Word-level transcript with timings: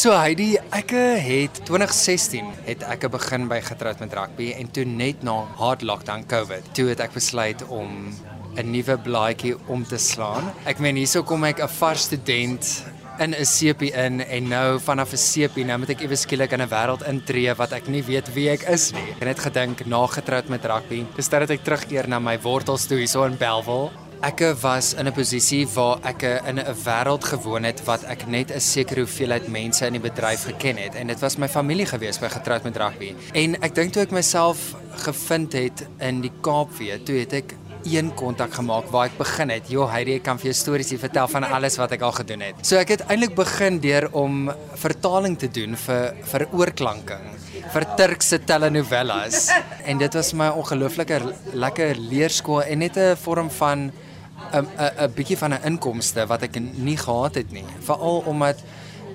So 0.00 0.14
Heidi, 0.16 0.54
ek 0.72 0.94
het 1.20 1.58
2016 1.68 2.46
het 2.64 2.86
ek 2.88 3.02
begin 3.12 3.50
by 3.50 3.58
getroud 3.60 3.98
met 4.00 4.14
rugby 4.16 4.46
en 4.56 4.70
toe 4.72 4.86
net 4.88 5.20
na 5.26 5.34
hard 5.58 5.84
lockdown 5.84 6.24
COVID, 6.30 6.70
toe 6.72 6.86
het 6.88 7.02
ek 7.04 7.12
besluit 7.12 7.60
om 7.68 8.08
'n 8.56 8.70
nuwe 8.72 8.96
blaadjie 8.96 9.58
om 9.68 9.84
te 9.84 9.98
slaan. 10.00 10.48
Ek 10.64 10.80
meen 10.80 10.96
hierso 10.96 11.20
kom 11.22 11.44
ek 11.44 11.60
'n 11.60 11.68
vars 11.68 12.08
student 12.08 12.64
in 13.18 13.34
'n 13.34 13.44
sepie 13.44 13.92
in 13.92 14.24
en 14.24 14.48
nou 14.48 14.80
vanaf 14.80 15.12
'n 15.12 15.16
sepie 15.18 15.64
nou 15.64 15.78
moet 15.78 15.90
ek 15.90 16.00
ewe 16.00 16.16
skielik 16.16 16.52
in 16.52 16.62
'n 16.62 16.72
wêreld 16.72 17.06
intree 17.06 17.54
wat 17.54 17.72
ek 17.72 17.88
nie 17.88 18.02
weet 18.02 18.32
wie 18.32 18.48
ek 18.48 18.62
is 18.72 18.92
nie. 18.92 19.12
Ek 19.20 19.36
het 19.36 19.52
gedink 19.52 19.86
na 19.86 20.06
getroud 20.06 20.48
met 20.48 20.64
rugby, 20.64 21.04
dis 21.16 21.28
dat 21.28 21.50
ek 21.50 21.64
terugkeer 21.64 22.08
na 22.08 22.18
my 22.18 22.40
wortels 22.40 22.86
toe 22.86 22.96
hierso 22.96 23.24
in 23.24 23.36
Bellville. 23.36 23.90
Ek 24.20 24.42
was 24.60 24.92
in 25.00 25.06
'n 25.08 25.12
posisie 25.16 25.66
waar 25.74 25.98
ek 26.04 26.22
in 26.22 26.58
'n 26.58 26.76
wêreld 26.84 27.24
gewoon 27.24 27.64
het 27.64 27.84
wat 27.84 28.04
ek 28.04 28.26
net 28.26 28.50
'n 28.52 28.60
sekere 28.60 29.00
hoeveelheid 29.00 29.48
mense 29.48 29.86
in 29.86 29.92
die 29.92 30.00
bedryf 30.10 30.44
geken 30.44 30.76
het 30.76 30.94
en 30.94 31.06
dit 31.06 31.20
was 31.20 31.36
my 31.36 31.48
familie 31.48 31.86
gewees 31.86 32.18
by 32.18 32.28
getroud 32.28 32.62
met 32.62 32.76
rugby. 32.76 33.14
En 33.32 33.62
ek 33.62 33.74
dink 33.74 33.92
toe 33.92 34.02
ek 34.02 34.10
myself 34.10 34.74
gevind 34.96 35.52
het 35.52 35.86
in 35.98 36.20
die 36.20 36.32
Kaap 36.42 36.68
weer, 36.78 37.02
toe 37.02 37.14
het 37.14 37.32
ek 37.32 37.54
een 37.84 38.14
kontak 38.14 38.52
gemaak 38.52 38.90
waar 38.90 39.06
ek 39.06 39.16
begin 39.16 39.48
het. 39.48 39.68
Jo, 39.68 39.88
Heidi, 39.88 40.14
ek 40.14 40.22
kan 40.22 40.38
vir 40.38 40.44
jou 40.44 40.54
stories 40.54 40.92
vertel 41.00 41.28
van 41.28 41.44
alles 41.44 41.76
wat 41.76 41.92
ek 41.92 42.02
al 42.02 42.12
gedoen 42.12 42.40
het. 42.40 42.54
So 42.62 42.76
ek 42.76 42.88
het 42.88 43.00
eintlik 43.08 43.34
begin 43.34 43.80
deur 43.80 44.08
om 44.12 44.52
vertaling 44.74 45.38
te 45.38 45.48
doen 45.48 45.76
vir 45.76 46.14
vir 46.24 46.46
oorklanking 46.52 47.24
vir 47.72 47.84
Turkse 47.96 48.38
telenovelas 48.38 49.48
en 49.84 49.98
dit 49.98 50.14
was 50.14 50.32
my 50.32 50.48
ongelooflike 50.48 51.20
lekker 51.54 51.96
leerskool 51.96 52.62
en 52.62 52.78
net 52.78 52.96
'n 52.96 53.16
vorm 53.16 53.50
van 53.50 53.90
'n 54.52 54.66
'n 54.66 54.92
'n 55.04 55.12
bietjie 55.14 55.38
van 55.38 55.54
'n 55.54 55.64
inkomste 55.64 56.26
wat 56.26 56.42
ek 56.42 56.60
nie 56.60 56.96
gehad 56.96 57.34
het 57.34 57.52
nie. 57.52 57.66
Veral 57.80 58.22
omdat 58.26 58.58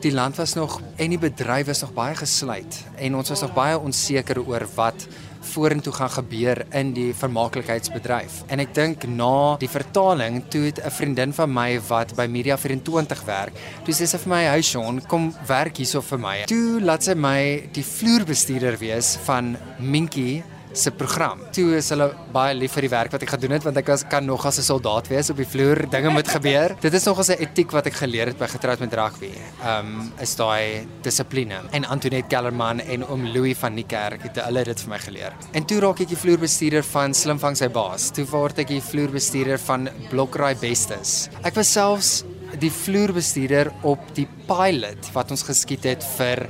die 0.02 0.14
land 0.14 0.36
was 0.36 0.54
nog 0.54 0.82
en 0.96 1.10
die 1.10 1.20
bedryf 1.20 1.66
was 1.66 1.82
nog 1.82 1.94
baie 1.94 2.16
gesluit 2.16 2.84
en 2.96 3.16
ons 3.16 3.30
was 3.30 3.42
nog 3.42 3.54
baie 3.54 3.80
onseker 3.80 4.42
oor 4.46 4.68
wat 4.76 5.08
vorentoe 5.46 5.94
gaan 5.94 6.10
gebeur 6.10 6.66
in 6.74 6.94
die 6.94 7.12
vermaaklikheidsbedryf. 7.14 8.41
En 8.49 8.62
ek 8.64 8.74
dink 8.76 9.05
na 9.08 9.58
die 9.62 9.70
vertaling 9.70 10.44
toe 10.49 10.66
het 10.70 10.82
'n 10.82 10.91
vriendin 10.91 11.34
van 11.34 11.54
my 11.54 11.80
wat 11.88 12.16
by 12.16 12.26
Media 12.26 12.58
24 12.58 13.24
werk, 13.26 13.54
toe 13.86 13.94
sê 13.94 14.08
sy 14.08 14.18
vir 14.18 14.30
my, 14.30 14.44
"Hey 14.44 14.62
Sean, 14.62 15.02
kom 15.08 15.34
werk 15.48 15.77
hierso 15.77 16.02
vir 16.02 16.20
my." 16.20 16.44
Toe 16.46 16.82
laat 16.82 17.04
sy 17.04 17.14
my 17.14 17.70
die 17.71 17.84
vloerbestuurder 17.84 18.77
wees 18.77 19.18
van 19.26 19.58
Minkie 19.80 20.44
se 20.76 20.91
program. 20.91 21.41
Toe 21.55 21.77
is 21.77 21.90
hulle 21.93 22.09
baie 22.34 22.55
lief 22.57 22.76
vir 22.76 22.87
die 22.87 22.91
werk 22.91 23.15
wat 23.15 23.23
ek 23.26 23.34
gedoen 23.35 23.55
het 23.55 23.65
want 23.65 23.79
ek 23.79 23.90
was, 23.93 24.04
kan 24.12 24.26
nog 24.26 24.45
as 24.45 24.59
'n 24.59 24.68
soldaat 24.68 25.07
wees 25.07 25.29
op 25.29 25.37
die 25.37 25.48
vloer, 25.48 25.85
dinge 25.90 26.09
moet 26.09 26.27
gebeur. 26.27 26.76
Dit 26.81 26.93
is 26.93 27.05
nog 27.05 27.20
'n 27.20 27.40
etiek 27.40 27.71
wat 27.71 27.87
ek 27.87 27.93
geleer 27.93 28.27
het 28.27 28.37
by 28.37 28.48
getroud 28.48 28.79
met 28.79 28.93
rugby. 28.93 29.31
Ehm 29.63 29.85
um, 29.85 30.12
is 30.20 30.35
daai 30.35 30.87
dissipline. 31.01 31.62
En 31.71 31.85
Antoinette 31.85 32.27
Kellerman 32.27 32.79
en 32.79 33.07
oom 33.07 33.26
Louis 33.26 33.57
van 33.57 33.73
Niekerk 33.73 34.23
het 34.23 34.35
hulle 34.35 34.63
dit 34.63 34.81
vir 34.81 34.90
my 34.90 34.99
geleer. 34.99 35.34
En 35.53 35.65
toe 35.65 35.79
raak 35.79 35.99
ek 35.99 36.09
die 36.09 36.18
vloerbestuurder 36.18 36.84
van 36.84 37.13
Slimvang 37.13 37.57
sy 37.57 37.70
baas. 37.70 38.12
Toe 38.12 38.26
word 38.26 38.59
ek 38.59 38.68
die 38.68 38.81
vloerbestuurder 38.81 39.59
van 39.59 39.90
Blokraai 40.09 40.55
Bestes. 40.55 41.29
Ek 41.43 41.55
was 41.55 41.71
selfs 41.71 42.23
die 42.59 42.71
vloerbestuurder 42.71 43.71
op 43.84 43.99
die 44.15 44.27
pilot 44.48 45.12
wat 45.13 45.31
ons 45.31 45.43
geskiet 45.43 45.84
het 45.84 46.03
vir 46.18 46.48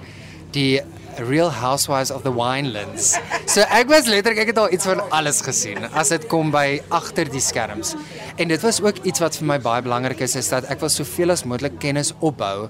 die 0.56 0.82
Real 1.18 1.50
Housewives 1.50 2.12
of 2.12 2.24
the 2.24 2.34
Winelands. 2.34 3.16
So 3.48 3.64
ek 3.72 3.88
was 3.88 4.10
letterlik 4.12 4.42
ek 4.44 4.52
het 4.52 4.60
al 4.60 4.74
iets 4.76 4.88
van 4.90 5.02
alles 5.16 5.42
gesien 5.46 5.88
as 5.94 6.12
dit 6.12 6.28
kom 6.32 6.52
by 6.52 6.82
agter 6.94 7.30
die 7.32 7.44
skerms. 7.44 7.96
En 8.36 8.52
dit 8.52 8.62
was 8.62 8.82
ook 8.84 9.00
iets 9.08 9.24
wat 9.24 9.38
vir 9.40 9.48
my 9.54 9.60
baie 9.64 9.84
belangrik 9.86 10.26
is 10.26 10.36
is 10.36 10.52
dat 10.52 10.68
ek 10.72 10.84
wil 10.84 10.92
soveel 10.92 11.32
as 11.32 11.46
moontlik 11.48 11.80
kennis 11.80 12.12
opbou 12.20 12.68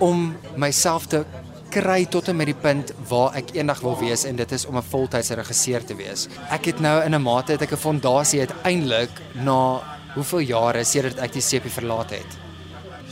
om 0.00 0.30
myself 0.56 1.06
te 1.12 1.24
kry 1.72 2.04
tot 2.04 2.28
en 2.28 2.36
met 2.36 2.50
die 2.50 2.58
punt 2.58 2.92
waar 3.08 3.36
ek 3.38 3.54
eendag 3.56 3.80
wil 3.84 3.96
wees 4.00 4.24
en 4.28 4.36
dit 4.36 4.52
is 4.52 4.66
om 4.68 4.76
'n 4.76 4.88
voltydse 4.90 5.34
regisseur 5.34 5.84
te 5.84 5.94
wees. 5.96 6.28
Ek 6.50 6.64
het 6.64 6.80
nou 6.80 7.02
in 7.04 7.14
'n 7.14 7.22
mate 7.22 7.52
het 7.52 7.62
ek 7.62 7.72
'n 7.72 7.84
fondasie 7.88 8.40
uiteindelik 8.40 9.10
na 9.34 9.80
hoeveel 10.14 10.40
jare 10.40 10.84
sedert 10.84 11.18
ek 11.18 11.32
die 11.32 11.42
CP 11.42 11.68
verlaat 11.68 12.10
het. 12.10 12.30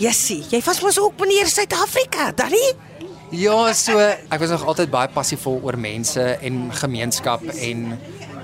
Jessie, 0.00 0.44
jy 0.50 0.62
was 0.64 0.80
mos 0.80 0.98
ook 0.98 1.18
meneer 1.20 1.46
Suid-Afrika, 1.46 2.32
dan 2.32 2.50
nie? 2.50 3.09
Ja, 3.30 3.72
so 3.78 3.94
ek 4.02 4.40
was 4.42 4.50
nog 4.50 4.64
altyd 4.66 4.90
baie 4.90 5.08
passievol 5.14 5.60
oor 5.62 5.76
mense 5.78 6.22
en 6.42 6.64
gemeenskap 6.74 7.44
en 7.62 7.94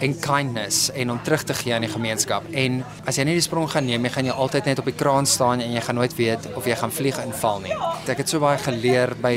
en 0.04 0.12
kindness 0.20 0.90
en 0.92 1.10
om 1.10 1.18
terug 1.24 1.42
te 1.48 1.54
gee 1.56 1.72
aan 1.74 1.86
die 1.86 1.90
gemeenskap. 1.90 2.44
En 2.52 2.82
as 3.08 3.16
jy 3.16 3.24
nie 3.24 3.38
die 3.38 3.44
sprong 3.44 3.64
gaan 3.72 3.86
neem, 3.88 4.04
jy 4.04 4.12
gaan 4.12 4.28
jy 4.28 4.34
altyd 4.44 4.68
net 4.68 4.82
op 4.82 4.90
die 4.90 4.94
kraan 4.94 5.26
staan 5.26 5.62
en 5.64 5.72
jy 5.72 5.82
gaan 5.82 5.96
nooit 5.96 6.14
weet 6.18 6.50
of 6.52 6.68
jy 6.68 6.76
gaan 6.76 6.92
vlieg 6.92 7.18
inval 7.24 7.64
nie. 7.64 7.72
Ek 8.04 8.20
het 8.20 8.30
so 8.30 8.42
baie 8.44 8.60
geleer 8.60 9.16
by 9.24 9.32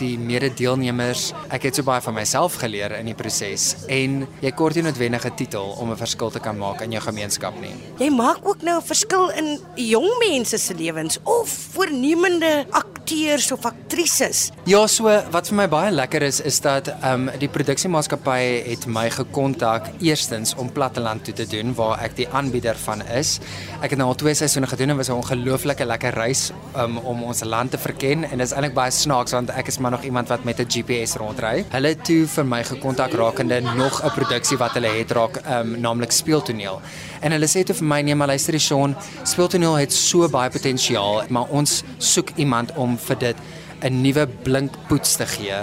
die 0.00 0.16
mede-deelnemers. 0.18 1.30
Ek 1.54 1.68
het 1.68 1.78
so 1.78 1.86
baie 1.86 2.02
van 2.02 2.16
myself 2.18 2.58
geleer 2.60 2.98
in 2.98 3.08
die 3.08 3.16
proses 3.16 3.86
en 3.88 4.24
jy 4.42 4.52
kort 4.58 4.76
nie 4.76 4.84
noodwendige 4.88 5.30
titel 5.38 5.76
om 5.78 5.92
'n 5.94 5.96
verskil 5.96 6.30
te 6.30 6.40
kan 6.40 6.58
maak 6.58 6.82
in 6.82 6.92
jou 6.92 7.00
gemeenskap 7.00 7.54
nie. 7.60 7.72
Jy 7.98 8.10
maak 8.10 8.42
ook 8.42 8.62
nou 8.62 8.76
'n 8.76 8.84
verskil 8.84 9.30
in 9.30 9.60
jong 9.76 10.10
mense 10.28 10.58
se 10.58 10.74
lewens 10.74 11.18
of 11.24 11.48
voornemende 11.72 12.66
akteurs 12.70 12.99
of 13.10 13.64
aktrises. 13.66 14.50
Ja, 14.64 14.86
so 14.86 15.10
wat 15.32 15.48
vir 15.50 15.56
my 15.58 15.66
baie 15.70 15.90
lekker 15.90 16.22
is 16.22 16.40
is 16.46 16.60
dat 16.62 16.88
ehm 16.92 17.28
um, 17.28 17.38
die 17.40 17.48
produksiemaatskappy 17.48 18.62
het 18.68 18.86
my 18.86 19.08
gekontak 19.10 19.88
eerstens 20.00 20.54
om 20.54 20.70
Platteland 20.70 21.24
toe 21.24 21.34
te 21.34 21.46
doen 21.46 21.74
waar 21.74 21.98
ek 22.04 22.14
die 22.16 22.28
aanbieder 22.28 22.76
van 22.84 23.02
is. 23.02 23.40
Ek 23.82 23.90
het 23.90 23.98
nou 23.98 24.08
al 24.12 24.14
twee 24.14 24.34
seisoene 24.34 24.68
gedoen 24.70 24.90
en 24.90 24.96
was 24.96 25.10
'n 25.10 25.18
ongelooflike 25.18 25.84
lekker 25.84 26.14
reis 26.14 26.52
um, 26.76 26.98
om 26.98 27.22
ons 27.22 27.42
land 27.42 27.70
te 27.70 27.78
verken 27.78 28.24
en 28.24 28.38
dit 28.38 28.46
is 28.46 28.52
eintlik 28.52 28.74
baie 28.74 28.90
snaaks 28.90 29.32
want 29.32 29.50
ek 29.50 29.66
is 29.66 29.78
maar 29.78 29.90
nog 29.90 30.04
iemand 30.04 30.28
wat 30.28 30.44
met 30.44 30.60
'n 30.60 30.70
GPS 30.70 31.14
rondry. 31.16 31.64
Hulle 31.70 31.88
het 31.88 32.04
toe 32.04 32.26
vir 32.26 32.44
my 32.44 32.64
gekontak 32.64 33.12
rakende 33.12 33.60
nog 33.60 34.04
'n 34.04 34.10
produksie 34.10 34.58
wat 34.58 34.72
hulle 34.72 34.88
het 34.98 35.10
raak 35.10 35.42
um, 35.50 35.80
naamlik 35.80 36.12
speeltoneel. 36.12 36.80
En 37.20 37.32
hulle 37.32 37.46
sê 37.46 37.64
toe 37.64 37.74
vir 37.74 37.86
my 37.86 38.00
nee 38.02 38.14
maar 38.14 38.28
luister 38.28 38.60
Sean, 38.60 38.96
speeltoneel 39.24 39.74
het 39.74 39.92
so 39.92 40.28
baie 40.28 40.50
potensiaal, 40.50 41.22
maar 41.28 41.48
ons 41.50 41.82
soek 41.98 42.30
iemand 42.36 42.72
om 42.76 42.98
vir 43.08 43.18
dit 43.18 43.36
'n 43.82 44.02
nuwe 44.02 44.26
blink 44.44 44.72
poets 44.88 45.16
te 45.16 45.26
gee. 45.26 45.56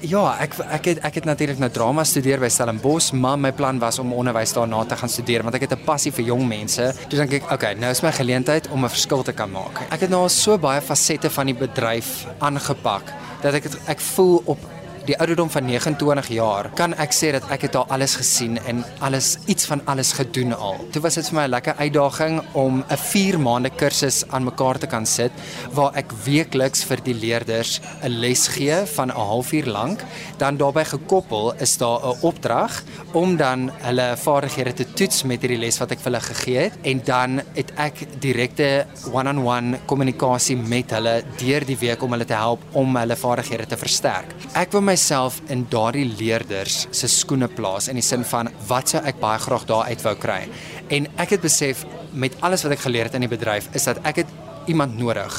Ja, 0.00 0.36
ek 0.40 0.58
ek 0.58 0.84
het 0.84 0.98
ek 1.06 1.14
het 1.14 1.24
natuurlik 1.24 1.58
nou 1.58 1.70
drama 1.70 2.04
studeer 2.04 2.40
by 2.40 2.48
Stellenbosch, 2.48 3.12
maar 3.12 3.38
my 3.38 3.52
plan 3.52 3.78
was 3.78 3.98
om 3.98 4.12
onderwys 4.12 4.52
daarna 4.52 4.84
te 4.84 4.96
gaan 4.96 5.08
studeer 5.08 5.42
want 5.42 5.54
ek 5.54 5.68
het 5.68 5.72
'n 5.72 5.84
passie 5.84 6.12
vir 6.12 6.24
jong 6.24 6.46
mense. 6.48 6.94
Toe 7.08 7.18
dink 7.18 7.32
ek, 7.32 7.52
okay, 7.52 7.74
nou 7.74 7.90
is 7.90 8.02
my 8.02 8.12
geleentheid 8.12 8.68
om 8.68 8.84
'n 8.84 8.88
verskil 8.88 9.22
te 9.22 9.32
kan 9.32 9.50
maak. 9.50 9.80
Ek 9.90 10.00
het 10.00 10.10
nou 10.10 10.22
al 10.22 10.28
so 10.28 10.58
baie 10.58 10.80
fasette 10.80 11.30
van 11.30 11.46
die 11.46 11.54
bedryf 11.54 12.26
aangepak 12.40 13.02
dat 13.42 13.54
ek 13.54 13.62
het, 13.62 13.78
ek 13.86 14.00
voel 14.00 14.42
op 14.44 14.58
die 15.06 15.16
ouderdom 15.18 15.50
van 15.50 15.64
29 15.66 16.28
jaar 16.36 16.68
kan 16.78 16.94
ek 17.02 17.14
sê 17.16 17.32
dat 17.34 17.46
ek 17.54 17.66
het 17.66 17.76
al 17.78 17.88
alles 17.94 18.14
gesien 18.20 18.58
en 18.70 18.84
alles 19.02 19.34
iets 19.50 19.66
van 19.66 19.82
alles 19.90 20.12
gedoen 20.14 20.54
al. 20.54 20.78
Toe 20.94 21.02
was 21.02 21.18
dit 21.18 21.28
vir 21.28 21.38
my 21.40 21.44
'n 21.46 21.50
lekker 21.50 21.74
uitdaging 21.76 22.42
om 22.52 22.84
'n 22.88 22.96
4 22.96 23.38
maande 23.40 23.70
kursus 23.70 24.24
aan 24.30 24.44
mekaar 24.44 24.78
te 24.78 24.86
kan 24.86 25.06
sit 25.06 25.32
waar 25.72 25.92
ek 25.94 26.12
weekliks 26.24 26.84
vir 26.84 26.98
die 27.02 27.14
leerders 27.14 27.80
'n 28.02 28.20
les 28.20 28.48
gee 28.48 28.86
van 28.94 29.08
'n 29.08 29.16
halfuur 29.16 29.66
lank. 29.66 30.00
Dan 30.38 30.56
daarbey 30.56 30.84
gekoppel 30.84 31.54
is 31.58 31.76
daar 31.76 32.00
'n 32.02 32.16
opdrag 32.20 32.82
om 33.12 33.36
dan 33.36 33.70
hulle 33.82 34.16
vaardighede 34.16 34.72
te 34.72 34.92
toets 34.92 35.22
met 35.22 35.40
hierdie 35.40 35.58
les 35.58 35.78
wat 35.78 35.90
ek 35.90 35.98
vir 35.98 36.12
hulle 36.12 36.20
gegee 36.20 36.58
het 36.58 36.72
en 36.82 37.00
dan 37.04 37.42
het 37.54 37.72
ek 37.76 38.06
direkte 38.20 38.86
one-on-one 39.12 39.78
kommunikasie 39.86 40.56
met 40.56 40.90
hulle 40.90 41.22
deur 41.38 41.64
die 41.64 41.76
week 41.76 42.02
om 42.02 42.10
hulle 42.10 42.24
te 42.24 42.34
help 42.34 42.60
om 42.72 42.96
hulle 42.96 43.16
vaardighede 43.16 43.66
te 43.66 43.76
versterk. 43.76 44.34
Ek 44.54 44.72
wil 44.72 44.82
myself 44.92 45.40
in 45.52 45.64
daardie 45.72 46.04
leerders 46.18 46.86
se 46.92 47.08
skoene 47.08 47.48
plaas 47.48 47.88
in 47.88 47.96
die 47.96 48.04
sin 48.04 48.26
van 48.28 48.50
wat 48.68 48.92
sou 48.92 49.00
ek 49.08 49.20
baie 49.22 49.40
graag 49.40 49.64
daar 49.70 49.88
uit 49.88 50.04
wou 50.04 50.14
kry. 50.20 50.42
En 50.92 51.08
ek 51.22 51.36
het 51.36 51.44
besef 51.44 51.86
met 52.12 52.36
alles 52.44 52.64
wat 52.66 52.74
ek 52.76 52.84
geleer 52.84 53.08
het 53.08 53.16
in 53.16 53.24
die 53.24 53.32
bedryf 53.32 53.70
is 53.78 53.88
dat 53.88 54.02
ek 54.08 54.22
het 54.24 54.34
iemand 54.70 54.98
nodig 55.00 55.38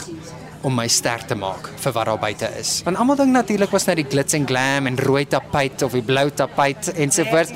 om 0.64 0.74
my 0.74 0.88
sterk 0.88 1.28
te 1.30 1.36
maak 1.38 1.68
vir 1.84 1.94
wat 1.96 2.10
daar 2.10 2.22
buite 2.22 2.50
is. 2.58 2.78
Want 2.88 2.98
almal 2.98 3.20
dink 3.20 3.36
natuurlik 3.36 3.74
was 3.76 3.86
net 3.90 4.00
die 4.00 4.08
glitz 4.10 4.34
en 4.38 4.48
glam 4.50 4.88
en 4.90 4.98
rooi 4.98 5.26
tapuit 5.30 5.86
of 5.86 5.94
die 6.00 6.06
blou 6.08 6.30
tapuit 6.32 6.90
ensovoorts. 6.96 7.54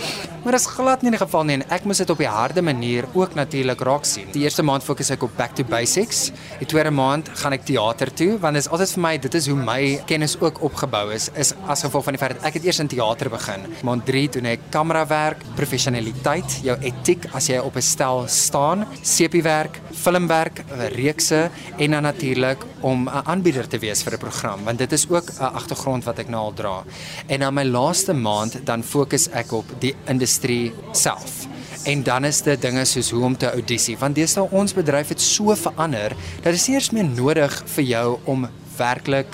Maar 0.47 0.55
dit 0.55 0.65
is 0.65 0.73
glad 0.75 1.01
nie 1.03 1.11
die 1.11 1.19
geval 1.19 1.43
nie 1.43 1.55
en 1.57 1.63
ek 1.75 1.83
moet 1.83 1.99
dit 1.99 2.11
op 2.13 2.21
die 2.23 2.29
harde 2.31 2.61
manier 2.63 3.03
ook 3.19 3.33
natuurlik 3.35 3.81
raak 3.83 4.05
sien. 4.07 4.29
Die 4.31 4.45
eerste 4.45 4.63
maand 4.63 4.85
fokus 4.85 5.09
ek 5.11 5.25
op 5.25 5.33
back 5.35 5.57
to 5.57 5.67
basics. 5.67 6.29
Die 6.61 6.67
tweede 6.71 6.93
maand 6.95 7.27
gaan 7.41 7.51
ek 7.57 7.65
teater 7.67 8.07
toe 8.15 8.37
want 8.39 8.55
dit 8.55 8.63
is 8.63 8.69
altyd 8.71 8.93
vir 8.93 9.03
my 9.03 9.11
dit 9.25 9.35
is 9.35 9.49
hoe 9.51 9.57
my 9.59 9.79
kennis 10.07 10.37
ook 10.39 10.61
opgebou 10.63 11.01
is 11.11 11.25
is 11.35 11.51
as 11.67 11.83
gevolg 11.83 12.05
van 12.07 12.15
die 12.15 12.21
feit 12.21 12.37
dat 12.37 12.47
ek 12.47 12.61
het 12.61 12.67
eers 12.69 12.79
in 12.79 12.91
teater 12.93 13.27
begin. 13.33 13.65
Maand 13.89 14.05
3 14.07 14.21
doen 14.37 14.47
ek 14.53 14.63
kamerawerk, 14.71 15.43
professionaliteit, 15.59 16.55
jou 16.63 16.77
etiek 16.79 17.27
as 17.35 17.51
jy 17.51 17.59
op 17.59 17.75
'n 17.75 17.83
stel 17.83 18.23
staan, 18.31 18.87
sepiewerk, 19.03 19.81
filmwerk, 19.91 20.63
reekse 20.95 21.49
en 21.77 21.91
dan 21.91 22.03
natuurlik 22.03 22.63
om 22.79 23.09
'n 23.09 23.27
aanbieder 23.27 23.67
te 23.67 23.79
wees 23.79 24.01
vir 24.03 24.13
'n 24.13 24.23
program 24.23 24.63
want 24.63 24.79
dit 24.79 24.91
is 24.93 25.09
ook 25.09 25.27
'n 25.27 25.51
agtergrond 25.59 26.05
wat 26.05 26.19
ek 26.19 26.29
nou 26.29 26.41
al 26.41 26.53
dra. 26.53 26.83
En 27.27 27.39
dan 27.39 27.53
my 27.53 27.65
laaste 27.65 28.13
maand 28.13 28.65
dan 28.65 28.83
fokus 28.83 29.27
ek 29.29 29.51
op 29.51 29.65
die 29.79 29.95
industrie 30.05 30.36
industrie 30.37 30.73
self. 30.91 31.47
En 31.85 32.03
dan 32.03 32.25
is 32.25 32.41
dit 32.41 32.61
dinge 32.61 32.85
soos 32.85 33.11
hoe 33.11 33.23
om 33.23 33.37
te 33.37 33.49
audisie 33.51 33.97
want 33.97 34.15
deesdae 34.15 34.47
ons 34.51 34.73
bedryf 34.73 35.09
het 35.09 35.21
so 35.21 35.55
verander 35.55 36.15
dat 36.43 36.53
dit 36.53 36.67
eers 36.73 36.91
meer 36.91 37.05
nodig 37.07 37.53
vir 37.65 37.83
jou 37.83 38.07
om 38.25 38.47
werklik 38.77 39.27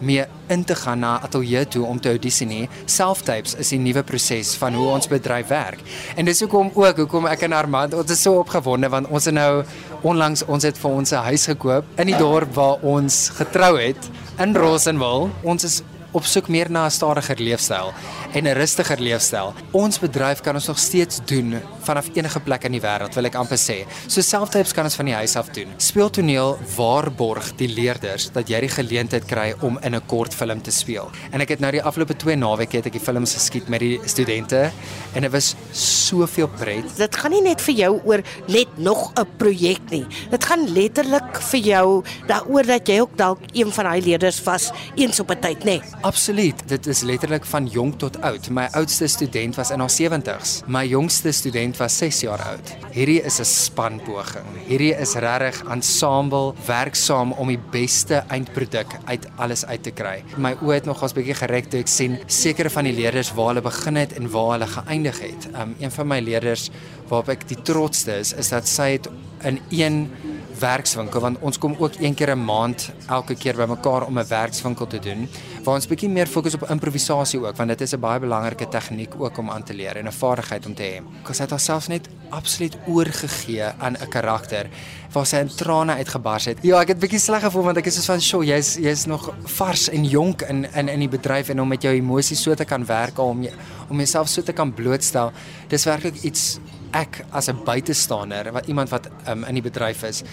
mee 0.00 0.24
in 0.48 0.64
te 0.64 0.74
gaan 0.74 0.98
na 0.98 1.20
ateljee 1.20 1.68
toe 1.68 1.84
om 1.84 2.00
te 2.00 2.08
audisie 2.08 2.46
nie. 2.46 2.68
Self-tapes 2.88 3.54
is 3.60 3.68
die 3.68 3.78
nuwe 3.78 4.02
proses 4.02 4.54
van 4.56 4.74
hoe 4.74 4.88
ons 4.88 5.08
bedryf 5.08 5.52
werk. 5.52 5.82
En 6.16 6.24
dis 6.24 6.40
hoekom 6.40 6.72
ook 6.74 7.04
hoekom 7.04 7.28
ek 7.28 7.44
en 7.46 7.52
Armand 7.52 7.94
ons 7.94 8.10
is 8.10 8.22
so 8.22 8.40
opgewonde 8.40 8.88
want 8.88 9.08
ons 9.08 9.28
het 9.28 9.36
nou 9.36 9.62
onlangs 10.02 10.44
ons 10.48 10.64
het 10.64 10.78
vir 10.78 10.90
ons 10.90 11.12
'n 11.12 11.24
huis 11.30 11.46
gekoop 11.46 11.84
in 12.00 12.06
die 12.06 12.18
dorp 12.18 12.54
waar 12.54 12.80
ons 12.82 13.28
getrou 13.36 13.78
het 13.78 14.10
in 14.38 14.56
Rosenwil. 14.56 15.30
Ons 15.42 15.64
is 15.64 15.82
op 16.12 16.24
soek 16.26 16.48
meer 16.48 16.70
na 16.70 16.86
'n 16.86 16.90
stadiger 16.90 17.38
leefstyl 17.38 17.92
en 18.32 18.44
'n 18.44 18.54
rustiger 18.54 19.00
leefstyl. 19.00 19.54
Ons 19.70 19.98
bedryf 19.98 20.40
kan 20.40 20.54
ons 20.54 20.66
nog 20.66 20.78
steeds 20.78 21.20
doen 21.24 21.60
vanaf 21.80 22.08
enige 22.14 22.40
plek 22.40 22.64
in 22.64 22.72
die 22.72 22.80
wêreld, 22.80 23.14
wil 23.14 23.24
ek 23.24 23.34
amper 23.34 23.58
sê. 23.58 23.86
So 24.06 24.20
selftypes 24.20 24.72
kan 24.72 24.84
ons 24.84 24.94
van 24.94 25.04
die 25.04 25.14
huis 25.14 25.36
af 25.36 25.48
doen. 25.48 25.68
Speeltoneel 25.76 26.58
waarborg 26.76 27.56
die 27.56 27.68
leerders 27.68 28.30
dat 28.32 28.48
jy 28.48 28.60
die 28.60 28.68
geleentheid 28.68 29.24
kry 29.24 29.54
om 29.60 29.78
in 29.82 29.94
'n 29.94 30.06
kortfilm 30.06 30.62
te 30.62 30.70
speel. 30.70 31.10
En 31.32 31.40
ek 31.40 31.48
het 31.48 31.60
nou 31.60 31.72
die 31.72 31.82
afgelope 31.82 32.16
2 32.16 32.36
naweke 32.36 32.76
het 32.76 32.86
ek 32.86 32.92
die 32.92 33.00
films 33.00 33.34
geskiet 33.34 33.68
met 33.68 33.80
die 33.80 34.00
studente 34.04 34.70
en 35.14 35.22
dit 35.22 35.32
was 35.32 35.54
soveel 35.72 36.48
pret. 36.48 36.96
Dit 36.96 37.16
gaan 37.16 37.30
nie 37.30 37.42
net 37.42 37.60
vir 37.60 37.74
jou 37.74 38.00
oor 38.04 38.22
net 38.48 38.68
nog 38.78 39.12
'n 39.16 39.26
projek 39.36 39.90
nie. 39.90 40.06
Dit 40.30 40.44
gaan 40.44 40.72
letterlik 40.72 41.40
vir 41.40 41.60
jou 41.60 42.02
daaroor 42.26 42.66
dat 42.66 42.88
jy 42.88 43.00
ook 43.00 43.16
dalk 43.16 43.38
een 43.52 43.72
van 43.72 43.84
daai 43.84 44.02
leerders 44.02 44.42
was 44.42 44.70
eens 44.96 45.20
op 45.20 45.30
'n 45.30 45.40
tyd, 45.40 45.58
nê? 45.58 45.64
Nee. 45.64 45.82
Absoluut. 46.00 46.62
Dit 46.66 46.86
is 46.86 47.00
letterlik 47.00 47.44
van 47.44 47.66
jonk 47.66 47.98
tot 47.98 48.14
oud. 48.24 48.46
My 48.50 48.68
oudste 48.72 49.06
student 49.06 49.54
was 49.54 49.70
in 49.70 49.80
haar 49.80 49.92
70's. 49.92 50.62
My 50.66 50.86
jongste 50.88 51.32
student 51.32 51.76
was 51.76 51.96
6 51.96 52.20
jaar 52.20 52.40
oud. 52.42 52.72
Hierdie 52.90 53.20
is 53.22 53.38
'n 53.40 53.44
spanpoging. 53.44 54.46
Hierdie 54.66 54.94
is 54.94 55.12
regtig 55.14 55.62
ensemble 55.68 56.54
werk 56.66 56.94
saam 56.94 57.32
om 57.32 57.48
die 57.48 57.60
beste 57.70 58.24
eindproduk 58.28 58.86
uit 59.04 59.26
alles 59.36 59.64
uit 59.64 59.82
te 59.82 59.90
kry. 59.90 60.24
My 60.36 60.56
oë 60.62 60.72
het 60.72 60.84
nogals 60.84 61.12
bietjie 61.12 61.34
gereg 61.34 61.68
toe 61.68 61.80
ek 61.80 61.88
sien 61.88 62.18
sekere 62.26 62.70
van 62.70 62.84
die 62.84 62.96
leerders 62.96 63.34
waar 63.34 63.46
hulle 63.46 63.62
begin 63.62 63.96
het 63.96 64.12
en 64.12 64.30
waar 64.30 64.50
hulle 64.52 64.66
geëindig 64.66 65.20
het. 65.20 65.48
Um 65.54 65.74
een 65.78 65.90
van 65.90 66.08
my 66.08 66.20
leerders 66.20 66.70
waarop 67.08 67.28
ek 67.28 67.48
die 67.48 67.62
trotsste 67.62 68.18
is, 68.18 68.32
is 68.32 68.48
dat 68.48 68.68
sy 68.68 68.90
het 68.92 69.08
in 69.42 69.60
een 69.70 70.10
werkswinkel 70.60 71.20
want 71.20 71.38
ons 71.40 71.58
kom 71.58 71.74
ook 71.78 71.98
een 71.98 72.14
keer 72.14 72.36
'n 72.36 72.44
maand 72.44 72.90
elke 73.08 73.34
keer 73.34 73.56
bymekaar 73.56 74.06
om 74.06 74.18
'n 74.18 74.28
werkswinkel 74.28 74.86
te 74.86 74.98
doen 74.98 75.28
waar 75.64 75.74
ons 75.74 75.86
bietjie 75.86 76.08
meer 76.08 76.26
fokus 76.26 76.54
op 76.54 76.70
improvisasie 76.70 77.40
ook 77.40 77.56
want 77.56 77.68
dit 77.68 77.80
is 77.80 77.92
'n 77.92 78.00
baie 78.00 78.20
belangrike 78.20 78.68
tegniek 78.68 79.14
ook 79.18 79.38
om 79.38 79.50
aan 79.50 79.62
te 79.62 79.74
leer 79.74 79.96
en 79.96 80.06
'n 80.06 80.12
vaardigheid 80.12 80.66
om 80.66 80.74
te 80.74 80.82
hê. 80.82 81.32
Sy 81.32 81.42
het 81.42 81.50
haarself 81.50 81.88
net 81.88 82.08
absoluut 82.30 82.76
oorgegee 82.86 83.64
aan 83.78 83.96
'n 83.96 84.08
karakter 84.08 84.68
waar 85.12 85.26
sy 85.26 85.36
in 85.36 85.48
trane 85.48 85.92
uitgebars 85.92 86.44
het. 86.44 86.58
Ja, 86.62 86.80
ek 86.80 86.88
het 86.88 86.98
bietjie 86.98 87.18
sleg 87.18 87.42
gevoel 87.42 87.62
want 87.62 87.76
ek 87.76 87.86
is 87.86 87.94
soos 87.94 88.06
van, 88.06 88.20
"Sjoe, 88.20 88.44
jy's 88.44 88.74
jy's 88.74 89.06
nog 89.06 89.34
vars 89.44 89.88
en 89.88 90.04
jonk 90.04 90.42
in 90.42 90.66
in 90.74 90.88
in 90.88 90.98
die 90.98 91.08
bedryf 91.08 91.48
en 91.48 91.60
om 91.60 91.68
met 91.68 91.82
jou 91.82 91.94
emosies 91.94 92.42
so 92.42 92.54
te 92.54 92.64
kan 92.64 92.86
werk 92.86 93.18
om 93.18 93.42
jy, 93.42 93.52
om 93.88 93.96
jouself 93.96 94.28
so 94.28 94.42
te 94.42 94.52
kan 94.52 94.74
blootstel. 94.74 95.32
Dis 95.68 95.84
werklik 95.84 96.22
iets 96.22 96.58
ek 96.92 97.24
as 97.32 97.48
'n 97.48 97.64
buitestander 97.64 98.52
wat 98.52 98.66
iemand 98.66 98.90
wat 98.90 99.08
um, 99.28 99.44
in 99.44 99.54
die 99.54 99.62
bedryf 99.62 100.02
is 100.02 100.24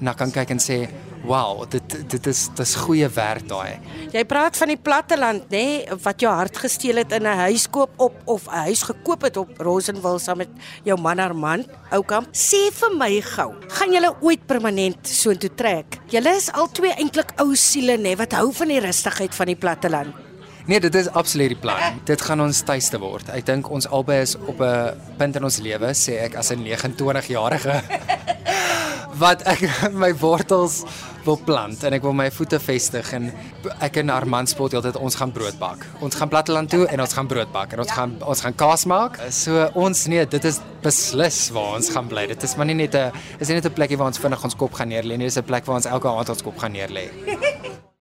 na 0.00 0.12
kan 0.12 0.30
kyk 0.30 0.50
en 0.50 0.58
sê 0.58 0.88
wow 1.22 1.62
dit 1.70 1.94
dit 2.10 2.26
is 2.26 2.48
dis 2.58 2.74
goeie 2.82 3.08
werk 3.14 3.46
daai. 3.48 3.78
Jy 4.12 4.24
praat 4.26 4.56
van 4.58 4.72
die 4.72 4.78
platteland 4.80 5.46
nê 5.52 5.62
nee, 5.62 5.98
wat 6.02 6.22
jou 6.24 6.32
hart 6.32 6.58
gesteel 6.64 7.02
het 7.02 7.12
in 7.12 7.26
'n 7.26 7.38
huis 7.46 7.68
koop 7.70 7.90
op 7.96 8.14
of 8.26 8.48
'n 8.48 8.66
huis 8.66 8.82
gekoop 8.82 9.22
het 9.22 9.36
op 9.36 9.50
Rosenwil 9.58 10.18
saam 10.18 10.38
met 10.38 10.50
jou 10.84 10.98
man 10.98 11.18
Armand 11.18 11.66
Oukamp. 11.90 12.28
Sê 12.32 12.72
vir 12.72 12.90
my 12.96 13.20
gou, 13.20 13.54
gaan 13.68 13.92
julle 13.92 14.14
ooit 14.20 14.46
permanent 14.46 15.06
soontoe 15.06 15.54
trek? 15.54 15.98
Julle 16.08 16.36
is 16.36 16.52
al 16.52 16.68
twee 16.72 16.92
eintlik 16.92 17.32
ou 17.38 17.54
siele 17.54 17.96
nê 17.96 18.02
nee, 18.02 18.16
wat 18.16 18.32
hou 18.32 18.52
van 18.52 18.68
die 18.68 18.80
rustigheid 18.80 19.34
van 19.34 19.46
die 19.46 19.56
platteland. 19.56 20.31
Nee, 20.66 20.80
dit 20.80 20.94
is 20.94 21.08
absoluut 21.08 21.48
die 21.48 21.58
plan. 21.58 22.00
Dit 22.06 22.22
gaan 22.22 22.40
ons 22.40 22.62
tuiste 22.62 22.98
word. 23.02 23.30
Ek 23.34 23.46
dink 23.46 23.70
ons 23.70 23.88
albei 23.90 24.20
is 24.22 24.36
op 24.36 24.60
'n 24.62 24.94
punt 25.18 25.36
in 25.36 25.44
ons 25.44 25.58
lewe, 25.58 25.90
sê 25.94 26.22
ek 26.22 26.36
as 26.36 26.52
'n 26.52 26.62
29-jarige 26.62 27.82
wat 29.22 29.42
ek 29.42 29.60
my 30.02 30.14
wortels 30.14 30.84
wil 31.24 31.36
plant 31.36 31.84
en 31.86 31.94
ek 31.94 32.02
wil 32.02 32.14
my 32.16 32.30
voete 32.34 32.58
vestig 32.58 33.12
en 33.12 33.30
ek 33.84 33.96
en 34.02 34.10
Armand 34.10 34.48
spot 34.50 34.74
altyd 34.74 34.96
ons 34.96 35.14
gaan 35.14 35.32
brood 35.34 35.58
bak. 35.58 35.86
Ons 36.00 36.14
gaan 36.18 36.28
platteland 36.28 36.70
toe 36.70 36.86
en 36.86 37.00
ons 37.00 37.12
gaan 37.12 37.26
brood 37.30 37.52
bak 37.52 37.72
en 37.72 37.84
ons 37.84 37.88
ja. 37.88 37.94
gaan 37.94 38.16
ons 38.22 38.40
gaan 38.40 38.54
kaas 38.54 38.86
maak. 38.90 39.18
So 39.30 39.68
ons 39.74 40.06
nee, 40.06 40.26
dit 40.26 40.44
is 40.44 40.60
beslis 40.82 41.50
waar 41.54 41.78
ons 41.78 41.90
gaan 41.94 42.10
bly. 42.10 42.26
Dit 42.26 42.42
is 42.42 42.56
maar 42.56 42.66
nie 42.66 42.74
net 42.74 42.94
'n 42.94 43.12
is 43.38 43.48
nie 43.48 43.56
net 43.56 43.66
'n 43.66 43.74
plekie 43.74 43.98
waar 43.98 44.10
ons 44.10 44.18
vinnig 44.18 44.44
ons 44.44 44.54
kop 44.54 44.72
gaan 44.74 44.88
neerlê 44.88 45.16
nie, 45.16 45.26
dis 45.26 45.38
'n 45.38 45.44
plek 45.44 45.66
waar 45.66 45.76
ons 45.76 45.86
elke 45.86 46.08
aand 46.08 46.28
ons 46.28 46.42
kop 46.42 46.58
gaan 46.58 46.72
neerlê. 46.72 47.10